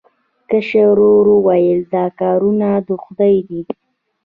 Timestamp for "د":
2.87-2.89